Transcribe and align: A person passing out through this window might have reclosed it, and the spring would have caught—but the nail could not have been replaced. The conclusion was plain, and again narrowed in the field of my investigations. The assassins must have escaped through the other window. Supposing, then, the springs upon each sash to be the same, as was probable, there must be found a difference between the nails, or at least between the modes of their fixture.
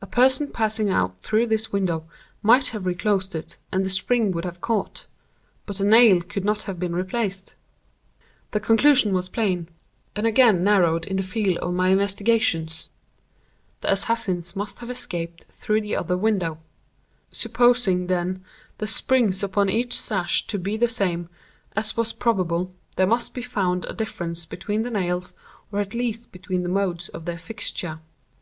A 0.00 0.06
person 0.06 0.48
passing 0.48 0.88
out 0.88 1.20
through 1.20 1.48
this 1.48 1.70
window 1.70 2.06
might 2.42 2.68
have 2.68 2.86
reclosed 2.86 3.34
it, 3.34 3.58
and 3.70 3.84
the 3.84 3.90
spring 3.90 4.30
would 4.30 4.46
have 4.46 4.62
caught—but 4.62 5.76
the 5.76 5.84
nail 5.84 6.22
could 6.22 6.46
not 6.46 6.62
have 6.62 6.78
been 6.80 6.96
replaced. 6.96 7.54
The 8.52 8.58
conclusion 8.60 9.12
was 9.12 9.28
plain, 9.28 9.68
and 10.14 10.26
again 10.26 10.64
narrowed 10.64 11.04
in 11.04 11.18
the 11.18 11.22
field 11.22 11.58
of 11.58 11.74
my 11.74 11.90
investigations. 11.90 12.88
The 13.82 13.92
assassins 13.92 14.56
must 14.56 14.78
have 14.78 14.88
escaped 14.88 15.44
through 15.44 15.82
the 15.82 15.96
other 15.96 16.16
window. 16.16 16.56
Supposing, 17.30 18.06
then, 18.06 18.42
the 18.78 18.86
springs 18.86 19.42
upon 19.42 19.68
each 19.68 19.92
sash 19.92 20.46
to 20.46 20.58
be 20.58 20.78
the 20.78 20.88
same, 20.88 21.28
as 21.76 21.98
was 21.98 22.14
probable, 22.14 22.72
there 22.96 23.06
must 23.06 23.34
be 23.34 23.42
found 23.42 23.84
a 23.84 23.92
difference 23.92 24.46
between 24.46 24.84
the 24.84 24.90
nails, 24.90 25.34
or 25.70 25.80
at 25.80 25.92
least 25.92 26.32
between 26.32 26.62
the 26.62 26.70
modes 26.70 27.10
of 27.10 27.26
their 27.26 27.36
fixture. 27.38 28.00